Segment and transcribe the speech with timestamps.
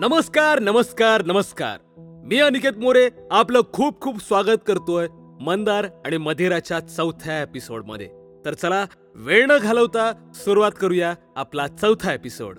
[0.00, 1.78] नमस्कार नमस्कार नमस्कार.
[2.26, 5.08] मी अनिकेत मोरे आपलं खूप खूप स्वागत करतोय
[5.40, 8.06] मंदार आणि मधेराच्या चौथ्या एपिसोडमध्ये
[8.44, 12.58] तर चला वेळ न घालवता सुरुवात करूया आपला चौथा एपिसोड.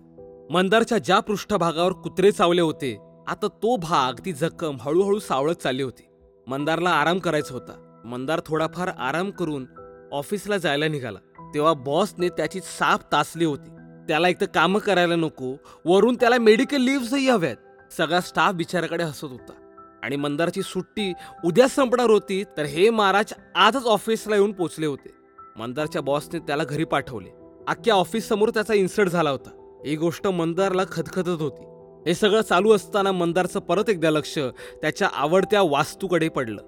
[0.52, 2.98] मंदारच्या ज्या पृष्ठभागावर कुत्रे चावले होते
[3.28, 6.08] आता तो भाग ती जखम हळूहळू सावळत चालली होती.
[6.48, 8.02] मंदारला आराम करायचा होता.
[8.06, 9.66] मंदार थोडाफार आराम करून
[10.12, 11.20] ऑफिसला जायला निघाला.
[11.54, 13.70] तेव्हा बॉसने त्याची साफ तासली होती.
[14.08, 15.56] त्याला एक तर कामं करायला नको
[15.86, 17.56] वरून त्याला मेडिकल लिव्हही हव्यात.
[17.98, 19.52] सगळा स्टाफ बिचाराकडे हसत होता.
[20.04, 21.14] आणि मंदारची सुट्टी
[21.46, 25.12] उद्या संपणार होती तर हे महाराज आजच ऑफिसला येऊन पोचले होते.
[25.58, 27.30] मंदारच्या बॉसने त्याला घरी पाठवले.
[27.68, 29.82] अख्ख्या ऑफिस समोर त्याचा इन्सर्ट झाला होता.
[29.86, 31.64] ही गोष्ट मंदारला खदखदत होती.
[32.10, 34.40] हे सगळं चालू असताना मंदारचं परत एकदा लक्ष
[34.82, 36.62] त्याच्या आवडत्या वास्तूकडे पडलं.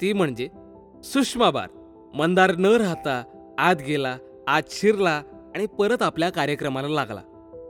[0.00, 0.48] ती म्हणजे
[1.04, 1.68] सुषमा बार.
[2.14, 3.22] मंदार न राहता
[3.58, 4.18] आत गेला
[4.48, 5.22] आत शिरला
[5.56, 7.20] आणि परत आपल्या कार्यक्रमाला लागला.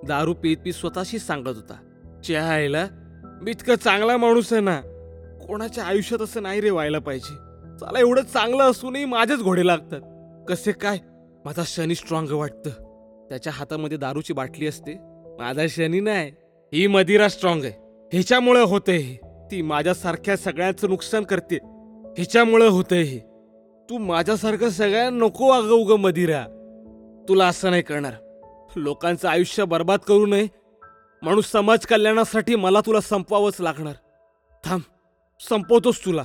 [0.06, 1.74] दारू पीत पी स्वतःशी सांगत होता.
[2.24, 2.86] चहायला?
[3.42, 4.80] मी इतकं चांगला माणूस आहे ना.
[5.46, 7.34] कोणाच्या आयुष्यात असं नाही रे व्हायला पाहिजे.
[7.80, 10.00] चला एवढं चांगलं असूनही माझेच घोडे लागतात.
[10.48, 10.98] कसे काय?
[11.44, 12.70] माझा शनी स्ट्रॉंग वाटतं.
[13.28, 14.94] त्याच्या हातामध्ये दारूची बाटली असते.
[15.38, 16.32] माझा शनी नाही.
[16.72, 17.72] ही मदिरा स्ट्रॉंग आहे.
[18.12, 19.16] ह्याच्यामुळे होतंय हे.
[19.50, 21.56] ती माझ्यासारख्या सगळ्यांचं नुकसान करते.
[22.16, 23.18] ह्याच्यामुळे होतंय हे.
[23.90, 26.55] तू माझ्यासारखं सगळ्यांना नको अगं उगं मदिरा.
[27.28, 28.12] तुला असं नाही करणार
[28.76, 30.48] लोकांचं आयुष्य बर्बाद करू नये.
[31.22, 33.94] म्हणून समाज कल्याणासाठी मला तुला संपवावंच लागणार.
[34.64, 34.82] थांब
[35.48, 36.24] संपवतोस तुला.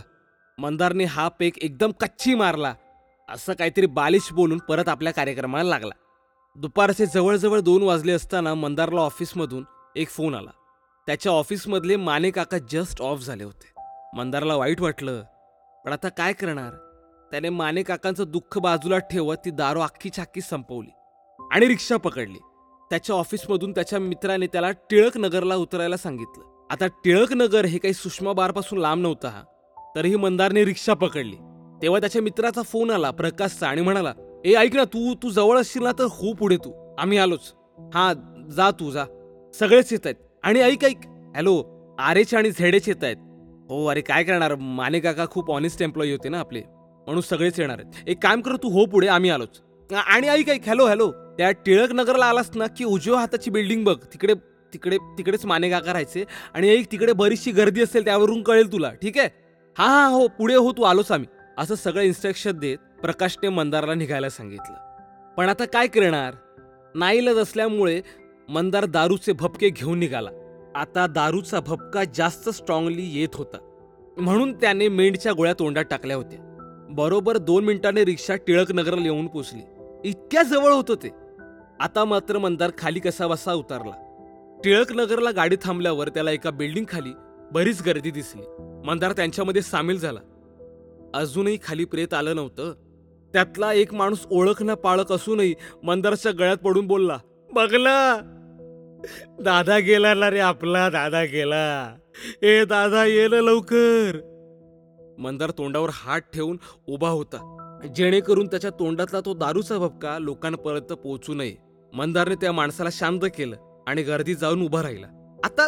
[0.58, 2.74] मंदारने हा पेक एकदम कच्ची मारला.
[3.30, 5.96] असं काहीतरी बालिश बोलून परत आपल्या कार्यक्रमाला लागला.
[6.56, 9.64] दुपारचे जवळजवळ दोन वाजले असताना मंदारला ऑफिसमधून
[9.96, 10.52] एक फोन आला.
[11.08, 13.82] त्याच्या ऑफिसमधले माने काका जस्ट ऑफ झाले होते.
[14.18, 15.24] मंदारला वाईट वाटलं.
[15.86, 16.91] पण आता काय करणार?
[17.32, 20.90] त्याने माने काकांचं दुःख बाजूला ठेवत ती दारू अख्खी छाक्की संपवली
[21.52, 22.40] आणि रिक्षा पकडली.
[22.90, 26.44] त्याच्या ऑफिसमधून त्याच्या मित्राने त्याला टिळक नगरला उतरायला सांगितलं.
[26.70, 29.42] आता टिळक नगर हे काही सुषमा बारपासून लांब नव्हता हा.
[29.96, 31.36] तरीही मंदारने रिक्षा पकडली.
[31.82, 34.14] तेव्हा त्याच्या मित्राचा फोन आला प्रकाशचा आणि म्हणाला
[34.46, 36.96] ए ऐक ना तू तू जवळ असशील ना तर हो पुढे तू.
[37.00, 37.54] आम्ही आलोच.
[37.94, 38.14] हा
[38.56, 39.06] जा तू जा.
[39.54, 40.16] सगळेच येत आहेत.
[40.44, 41.06] आणि ऐक ऐक.
[41.36, 41.64] हॅलो
[42.00, 43.18] आरेचे आणि झेडेच येत आहेत.
[43.70, 44.56] हो अरे काय करणार?
[44.56, 46.62] माने काका खूप ऑनेस्ट एम्प्लॉई होते ना आपले.
[47.08, 48.04] म्हणून सगळेच येणार आहेत.
[48.08, 49.62] एक काम कर तू हो पुढे आम्ही आलोच.
[50.08, 53.98] आणि ऐक ऐक हॅलो हॅलो त्या टिळक नगरला आलास ना की उजव्या हाताची बिल्डिंग बघ.
[54.14, 54.34] तिकडे
[54.74, 56.24] तिकडे तिकडेच माने काका राहायचे.
[56.54, 59.30] आणि एक तिकडे बरीचशी गर्दी असेल त्यावरून कळेल तुला ठीक आहे?
[59.78, 61.28] हा हा हो पुढे हो तू आलोच आम्ही.
[61.58, 64.76] असं सगळं इन्स्ट्रक्शन देत प्रकाशने मंदारला निघायला सांगितलं.
[65.38, 66.34] पण आता काय करणार?
[66.96, 68.02] नाईलज असल्यामुळे
[68.50, 70.30] मंदार दारूचे भपके घेऊन निघाला.
[70.76, 73.58] आता दारूचा भपका जास्त स्ट्रॉंगली येत होता.
[74.18, 76.51] म्हणून त्याने मेंढच्या गोळ्या तोंडात टाकल्या होत्या.
[76.92, 79.62] बरोबर दोन मिनिटांनी रिक्षा टिळक नगरला येऊन पोचली.
[80.10, 81.10] इतक्या जवळ होतं ते.
[81.80, 83.92] आता मात्र मंदार खाली कसा बसा उतरला.
[84.64, 87.10] टिळक नगरला गाडी थांबल्यावर त्याला एका बिल्डिंग खाली
[87.52, 88.42] बरीच गर्दी दिसली.
[88.86, 90.20] मंदार त्यांच्यामध्ये सामील झाला.
[91.14, 92.74] अजूनही खाली प्रेत आलं नव्हतं.
[93.34, 97.18] त्यातला एक माणूस ओळख ना पाळक असूनही मंदारच्या गळ्यात पडून बोलला
[97.54, 98.20] बघला
[99.40, 101.96] दादा गेला ना रे आपला दादा गेला.
[102.42, 104.31] ए दादा ये ना लवकर.
[105.22, 107.40] मंदार तोंडावर हात ठेवून उभा होता.
[107.96, 111.56] जेणेकरून त्याच्या तोंडातला तो दारूचा भपका लोकांपर्यंत पोहोचू नये.
[111.94, 115.08] मंदारने त्या माणसाला शांत केलं आणि गर्दीत जाऊन उभा राहिला.
[115.44, 115.68] आता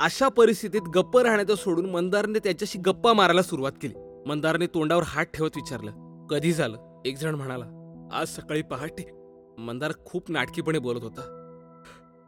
[0.00, 3.94] अशा परिस्थितीत गप्प राहण्याचं सोडून मंदारने त्याच्याशी गप्पा मारायला सुरुवात केली.
[4.26, 7.02] मंदारने तोंडावर हात ठेवत विचारलं कधी झालं?
[7.04, 7.64] एक जण म्हणाला
[8.12, 9.10] आज सकाळी पहाटे.
[9.58, 11.34] मंदार खूप नाटकीपणे बोलत होता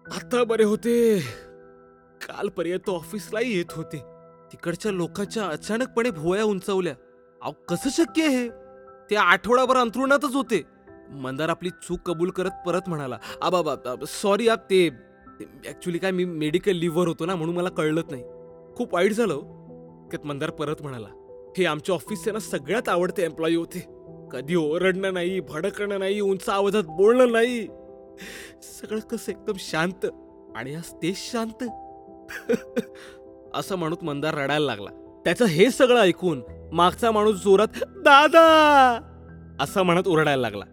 [0.07, 1.21] आता बरे होते.
[2.21, 4.03] कालपर्यंत ऑफिसलाही येत होते.
[4.53, 6.95] तिकडच्या लोकांच्या अचानकपणे भुवया उंचावल्या.
[7.43, 8.49] अहो कसं शक्य आहे?
[9.11, 10.63] ते आठवडाभर अंथरुणातच होते.
[11.13, 13.75] मंदार आपली चूक कबूल करत परत म्हणाला आबा
[14.09, 14.89] सॉरी आप ते
[15.67, 18.23] ॲक्च्युली काय मी मेडिकल लिव्हर होतो ना म्हणून मला कळलंच नाही.
[18.77, 20.09] खूप वाईट झालं हो.
[20.11, 21.07] त्यात मंदार परत म्हणाला
[21.59, 23.85] हे आमच्या ऑफिसचे ना सगळ्यात आवडते एम्प्लॉई होते.
[24.33, 27.67] कधी ओरडणं नाही भडकणं नाही उंच आवाजात बोलणं नाही.
[28.63, 30.07] सगळं कसं एकदम शांत
[30.57, 31.65] आणि आज तेच शांत.
[33.55, 35.23] असं म्हणत मंदार रडायला लागला.
[35.25, 36.43] त्याचं हे सगळं ऐकून
[36.73, 39.01] मागचा माणूस जोरात दादा!
[39.61, 40.65] असं म्हणत ओरडायला लागला.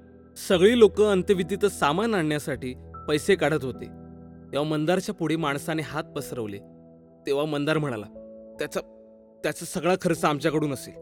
[0.48, 2.74] सगळी लोक अंत्यविधीचं सामान आणण्यासाठी
[3.08, 3.86] पैसे काढत होते.
[4.52, 6.58] तेव्हा मंदारच्या पुढे माणसाने हात पसरवले.
[7.28, 8.06] तेव्हा मंदार म्हणाला
[8.60, 8.80] त्याचा
[9.44, 10.94] त्याचा सगळा खर्च आमच्याकडून असेल.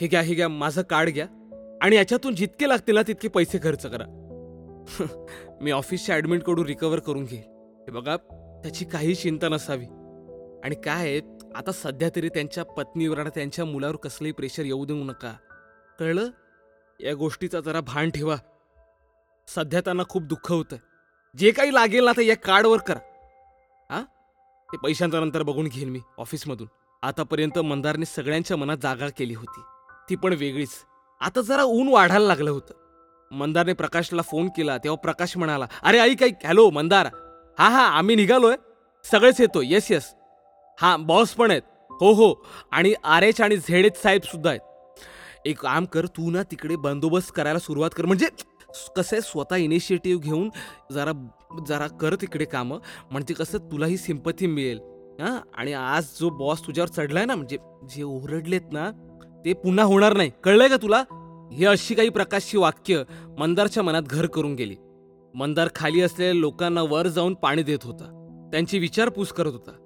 [0.00, 1.26] हे घ्या हे घ्या माझं कार्ड घ्या.
[1.82, 4.04] आणि याच्यातून जितके लागतील ना तितके पैसे खर्च करा.
[5.60, 7.42] मी ऑफिसच्या ॲडमिटकडून रिकवर करून घेईल.
[7.80, 8.16] हे बघा
[8.62, 9.84] त्याची काही चिंता नसावी.
[10.64, 11.20] आणि काय आहे,
[11.54, 15.32] आता सध्या तरी त्यांच्या पत्नीवर आणि त्यांच्या मुलावर कसलंही प्रेशर येऊ देऊ नका.
[15.98, 16.28] कळलं?
[17.00, 18.36] या गोष्टीचा जरा भान ठेवा.
[19.48, 20.76] सध्या त्यांना खूप दुःख होतं
[21.38, 22.98] जे काही लागेल ना ते या कार्डवर करा.
[23.90, 24.02] हा?
[24.72, 26.68] ते पैशांचा नंतर बघून घेईन मी ऑफिसमधून.
[27.02, 29.60] आतापर्यंत मंदारने सगळ्यांच्या मनात जागा केली होती.
[30.10, 30.70] ती पण वेगळीच.
[31.20, 32.74] आता जरा ऊन वाढायला लागलं होतं.
[33.30, 36.46] मंदारने प्रकाशला फोन केला तेव्हा प्रकाश म्हणाला अरे ऐक ऐक.
[36.46, 37.06] हॅलो मंदार.
[37.58, 38.56] हा हा आम्ही निघालोय.
[39.04, 40.14] सगळेच येतो येस येस
[40.80, 41.62] हां बॉस पण आहेत.
[41.90, 42.34] हो हो.
[42.72, 44.60] आणि आर एच आणि झेड एच साहेब सुद्धा आहेत.
[45.46, 48.06] एक काम कर तू ना तिकडे बंदोबस्त करायला सुरुवात कर.
[48.06, 48.26] म्हणजे
[48.96, 50.48] कसं आहे स्वतः इनिशिएटिव्ह घेऊन
[50.92, 51.12] जरा
[51.68, 52.78] जरा कर तिकडे कामं.
[53.10, 54.78] म्हणजे कसं तुलाही सिंपथी मिळेल.
[55.20, 55.38] हां?
[55.54, 57.58] आणि आज जो बॉस तुझ्यावर चढलाय ना म्हणजे
[57.90, 58.90] जे ओरडलेत ना
[59.44, 60.30] ते पुन्हा होणार नाही.
[60.44, 61.04] कळलंय का तुला?
[61.52, 63.02] हे अशी काही प्रकारची वाक्य
[63.38, 64.76] मंदारच्या मनात घर करून गेली.
[65.34, 68.04] मंदार खाली असलेल्या लोकांना वर जाऊन पाणी देत होता.
[68.52, 69.81] त्यांची विचारपूस करत होता.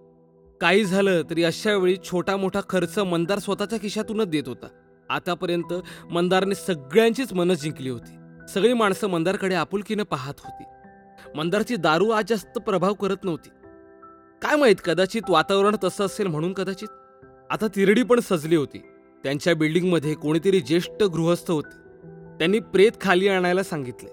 [0.61, 4.67] काही झालं तरी अशा वेळी छोटा मोठा खर्च मंदार स्वतःच्या खिशातूनच देत होता.
[5.11, 5.75] आतापर्यंत
[6.11, 8.17] मंदारने सगळ्यांचीच मनं जिंकली होती.
[8.49, 10.65] सगळी माणसं मंदारकडे आपुलकीनं पाहत होती.
[11.35, 13.49] मंदारची दारू आज जास्त प्रभाव करत नव्हती.
[14.43, 16.89] काय माहीत कदाचित वातावरण तसं असेल म्हणून कदाचित.
[17.51, 18.79] आता तिरडी पण सजली होती.
[19.25, 21.77] त्यांच्या बिल्डिंगमध्ये कोणीतरी ज्येष्ठ गृहस्थ होते.
[22.39, 24.09] त्यांनी प्रेत खाली आणायला सांगितले.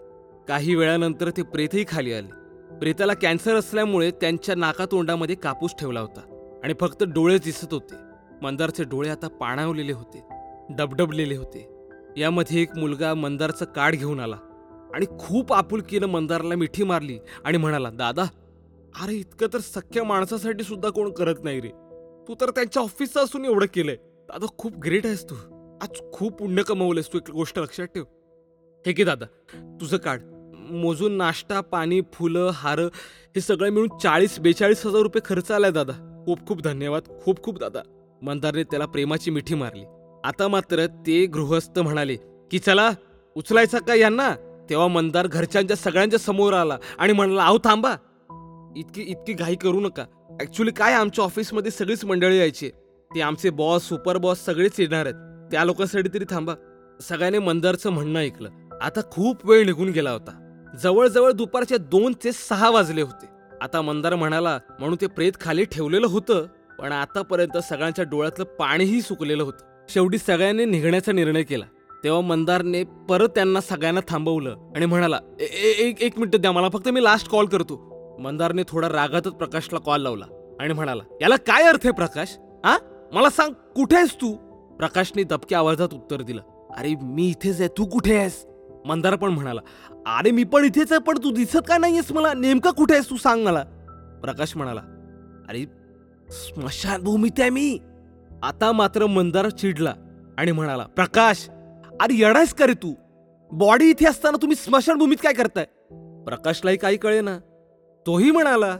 [0.47, 2.43] काही वेळानंतर ते प्रेतही खाली आले.
[2.79, 6.32] प्रेताला कॅन्सर असल्यामुळे त्यांच्या नाकातोंडामध्ये कापूस ठेवला होता.
[6.63, 7.95] आणि फक्त डोळे दिसत होते.
[8.41, 10.23] मंदारचे डोळे आता पाणावलेले होते
[10.69, 11.67] डबडबलेले होते.
[12.17, 14.37] यामध्ये एक मुलगा मंदारचं कार्ड घेऊन आला
[14.93, 18.23] आणि खूप आपुलकीनं मंदारला मिठी मारली आणि म्हणाला दादा
[19.01, 21.69] अरे इतकं तर सख्या माणसासाठी सुद्धा कोण करत नाही रे.
[22.27, 23.95] तू तर त्यांच्या ऑफिसचं असून एवढं केलंय.
[24.29, 25.35] दादा खूप ग्रेट आहेस तू.
[25.81, 28.03] आज खूप पुण्य कमवलंयस तू एक गोष्ट लक्षात ठेव.
[28.85, 29.25] हे की दादा
[29.81, 30.21] तुझं कार्ड
[30.71, 32.87] मोजून नाश्ता पाणी फुलं हारं
[33.35, 35.93] हे सगळं मिळून चाळीस बेचाळीस हजार रुपये खर्च आलाय दादा.
[36.25, 37.81] खूप खूप धन्यवाद खूप खूप दादा.
[38.21, 39.83] मंदारने त्याला प्रेमाची मिठी मारली.
[40.23, 42.15] आता मात्र ते गृहस्थ म्हणाले
[42.51, 42.89] की चला
[43.35, 44.35] उचलायचा का यांना?
[44.69, 47.95] तेव्हा मंदार घरच्यांच्या सगळ्यांच्या समोर आला आणि म्हणाला अहो थांबा.
[48.75, 50.05] इतकी इतकी घाई करू नका.
[50.41, 52.69] ॲक्च्युली काय आमच्या ऑफिसमध्ये सगळीच मंडळी यायची?
[53.15, 55.49] ते आमचे बॉस सुपर बॉस सगळेच येणार आहेत.
[55.51, 56.53] त्या लोकांसाठी तरी थांबा.
[57.01, 58.49] सगळ्याने मंदारचं म्हणणं ऐकलं.
[58.81, 60.39] आता खूप वेळ निघून गेला होता.
[60.83, 63.25] जवळजवळ दुपारच्या दोन ते सहा वाजले होते.
[63.63, 66.45] आता मंदार म्हणाला म्हणून ते प्रेत खाली ठेवलेलं होतं
[66.79, 69.85] पण आतापर्यंत सगळ्यांच्या डोळ्यातलं पाणीही सुकलेलं होतं.
[69.89, 71.65] शेवटी सगळ्यांनी निघण्याचा निर्णय केला.
[72.03, 76.89] तेव्हा मंदारने परत त्यांना सगळ्यांना थांबवलं आणि म्हणाला "ए- एक एक मिनिट द्या मला फक्त
[76.89, 77.75] मी लास्ट कॉल करतो.
[78.19, 80.25] मंदारने थोडा रागातच प्रकाशला कॉल लावला
[80.59, 82.37] आणि म्हणाला याला काय अर्थ आहे प्रकाश?
[82.65, 82.77] हा?
[83.13, 84.33] मला सांग कुठे आहेस तू?
[84.77, 86.41] प्रकाशने दबक्या आवाजात उत्तर दिलं
[86.77, 87.69] अरे मी इथेच आहे.
[87.77, 88.45] तू कुठे आहेस?
[88.85, 89.61] मंदार पण म्हणाला
[90.17, 92.33] अरे मी पण इथेच आहे पण तू दिसत का नाहीयेस मला?
[92.33, 93.63] नेमकं कुठे आहेस तू सांग मला.
[94.21, 94.81] प्रकाश म्हणाला
[95.49, 95.63] अरे
[96.31, 97.77] स्मशानभूमीत आहे मी.
[98.43, 99.93] आता मात्र मंदार चिडला
[100.37, 101.47] आणि म्हणाला प्रकाश
[102.01, 102.93] अरे येणायस का रे तू?
[103.51, 105.65] बॉडी इथे असताना तुम्ही स्मशानभूमीत काय करताय?
[106.25, 107.37] प्रकाशलाही काही कळे ना
[108.05, 108.77] तोही म्हणाला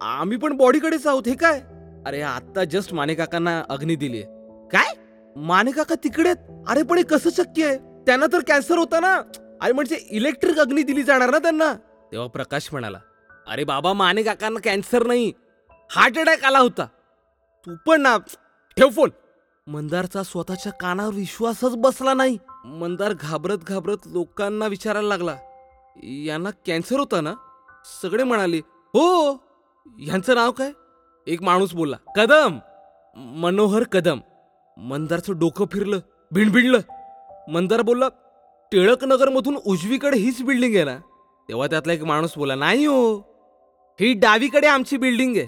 [0.00, 1.60] आम्ही पण बॉडीकडेच आहोत हे काय?
[2.06, 4.22] अरे आत्ता जस्ट माने काकांना अग्नी दिली
[4.72, 4.94] काय?
[5.36, 6.30] माने काका तिकडे
[6.68, 7.76] अरे पण हे कसं शक्य आहे?
[8.06, 9.14] त्यांना तर कॅन्सर होता ना.
[9.62, 11.72] अरे म्हणजे इलेक्ट्रिक अग्नी दिली जाणार ना त्यांना.
[12.12, 12.98] तेव्हा प्रकाश म्हणाला
[13.46, 15.32] अरे बाबा माने काकांना कॅन्सर नाही.
[15.90, 16.86] हार्ट अटॅक आला होता.
[17.66, 18.16] तू पण ना
[18.76, 19.10] ठेव फोन
[19.66, 22.38] मंदारचा स्वतःच्या कानावर विश्वासच बसला नाही.
[22.64, 25.36] मंदार घाबरत घाबरत लोकांना विचारायला लागला
[26.24, 27.34] यांना कॅन्सर होता ना?
[28.02, 28.58] सगळे म्हणाले
[28.94, 29.32] हो
[29.98, 30.70] ह्यांचं नाव काय?
[31.26, 32.58] एक माणूस बोलला कदम.
[33.16, 34.20] मनोहर कदम.
[34.76, 35.98] मंदारचं डोकं फिरलं
[36.30, 36.78] भिणभिणलं.
[37.48, 38.08] मंदार बोलला
[38.72, 40.96] टिळक नगरमधून उजवीकडे हीच बिल्डिंग आहे ना.
[41.48, 43.16] तेव्हा त्यातला एक माणूस बोला नाही हो
[44.00, 45.46] ही डावीकडे आमची बिल्डिंग आहे.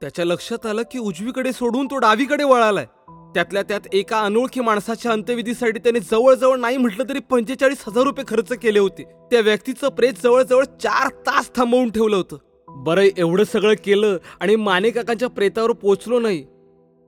[0.00, 2.86] त्याच्या लक्षात आलं की उजवीकडे सोडून तो डावीकडे वळालाय.
[3.34, 8.52] त्यातल्या त्यात एका अनोळखी माणसाच्या अंत्यविधीसाठी त्याने जवळजवळ नाही म्हटलं तरी पंचेचाळीस हजार रुपये खर्च
[8.52, 9.02] केले होते.
[9.02, 12.36] त्या व्यक्तीचं प्रेत जवळजवळ चार तास थांबवून ठेवलं होतं.
[12.68, 16.44] बरं एवढं सगळं केलं आणि माने काकांच्या प्रेतावर पोचलो नाही.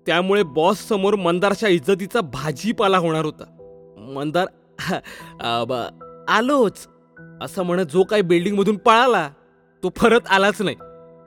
[0.07, 3.45] त्यामुळे बॉस समोर मंदारच्या इज्जतीचा भाजीपाला होणार होता.
[4.14, 4.47] मंदार
[5.40, 6.88] "आ, ब- आलोच.
[7.42, 9.31] असं म्हणत जो काही बिल्डिंगमधून पळाला
[9.83, 10.76] तो परत आलाच नाही.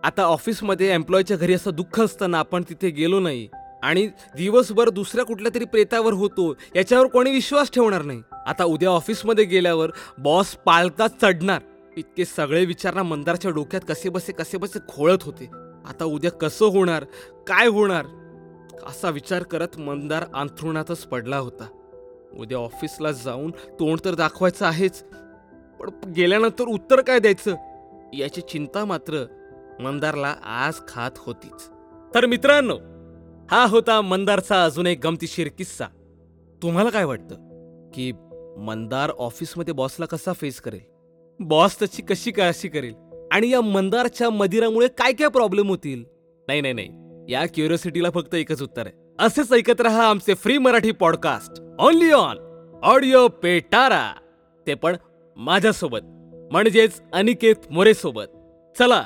[0.04, 3.50] आता ऑफिसमध्ये एम्प्लॉयच्या घरी असं दुःख असताना आपण तिथे गेलो नाही.
[3.84, 8.22] आणि दिवसभर दुसऱ्या कुठल्या तरी प्रेतावर होतो याच्यावर कोणी विश्वास ठेवणार नाही.
[8.48, 11.62] आता उद्या ऑफिसमध्ये गेल्यावर बॉस पाळताच चढणार.
[11.98, 15.50] इतके सगळे विचार ना मंदारच्या डोक्यात कसे बसे कसे बसे खोळत होते.
[15.86, 17.04] आता उद्या कसं होणार
[17.48, 18.06] काय होणार
[18.88, 21.68] असा विचार करत मंदार अंथरुणातच पडला होता.
[22.38, 25.04] उद्या ऑफिसला जाऊन तोंड तर दाखवायचं आहेच.
[25.80, 27.56] पण गेल्यानंतर उत्तर काय द्यायचं?
[28.14, 29.26] याची चिंता मात्र
[29.80, 31.70] मंदारला आज खात होतीच.
[32.16, 32.78] तर मित्रांनो
[33.52, 35.86] हा होता मंदारचा अजून एक गमतीशीर किस्सा.
[36.62, 37.36] तुम्हाला काय वाटतं?
[37.94, 38.12] की
[38.58, 40.80] मंदार ऑफिसमध्ये बॉसला कसा फेस करेल?
[41.40, 42.94] बॉस त्याची कशी काय करेल?
[43.32, 46.04] आणि या मंदारच्या मदिरामुळे काय काय प्रॉब्लेम होतील?
[46.48, 46.90] नाही नाही नाही.
[47.32, 49.05] या क्युरिओसिटीला फक्त एकच उत्तर आहे.
[49.20, 52.38] असेच ऐकत रहा आमचे free Marathi podcast only on
[52.84, 54.12] audio Petara
[54.68, 54.96] ते पण
[55.38, 56.00] माझ्यासोबत
[56.52, 58.36] म्हणजेच अनिकेत मोरे सोबत
[58.80, 59.04] चला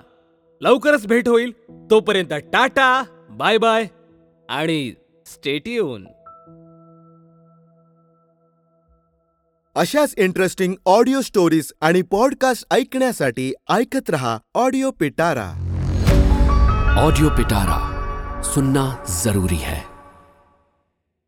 [0.61, 1.51] लवकरच भेट होईल.
[1.91, 3.87] तोपर्यंत टाटा बाय बाय
[4.49, 4.93] आणि
[5.25, 6.05] स्टेटियून
[9.75, 15.49] अशाच इंटरेस्टिंग ऑडिओ स्टोरीज आणि पॉडकास्ट ऐकण्यासाठी ऐकत रहा ऑडिओ पिटारा
[16.97, 17.79] ऑडियो पिटारा
[18.41, 18.89] सुनना
[19.23, 19.88] जरूरी है।